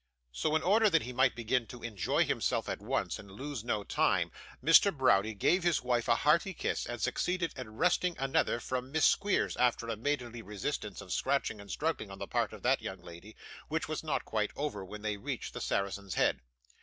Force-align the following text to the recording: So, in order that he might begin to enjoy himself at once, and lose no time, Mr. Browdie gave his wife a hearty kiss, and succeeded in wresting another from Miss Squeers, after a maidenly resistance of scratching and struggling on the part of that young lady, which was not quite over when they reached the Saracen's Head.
So, 0.31 0.55
in 0.55 0.63
order 0.63 0.89
that 0.89 1.03
he 1.03 1.13
might 1.13 1.35
begin 1.35 1.67
to 1.67 1.83
enjoy 1.83 2.25
himself 2.25 2.67
at 2.67 2.81
once, 2.81 3.19
and 3.19 3.29
lose 3.29 3.63
no 3.63 3.83
time, 3.83 4.31
Mr. 4.65 4.91
Browdie 4.91 5.35
gave 5.35 5.61
his 5.61 5.83
wife 5.83 6.07
a 6.07 6.15
hearty 6.15 6.55
kiss, 6.55 6.87
and 6.87 6.99
succeeded 6.99 7.53
in 7.55 7.77
wresting 7.77 8.17
another 8.17 8.59
from 8.59 8.91
Miss 8.91 9.05
Squeers, 9.05 9.55
after 9.57 9.87
a 9.89 9.95
maidenly 9.95 10.41
resistance 10.41 11.01
of 11.01 11.13
scratching 11.13 11.61
and 11.61 11.69
struggling 11.69 12.09
on 12.09 12.17
the 12.17 12.25
part 12.25 12.51
of 12.51 12.63
that 12.63 12.81
young 12.81 13.03
lady, 13.03 13.35
which 13.67 13.87
was 13.87 14.03
not 14.03 14.25
quite 14.25 14.49
over 14.55 14.83
when 14.83 15.03
they 15.03 15.17
reached 15.17 15.53
the 15.53 15.61
Saracen's 15.61 16.15
Head. 16.15 16.39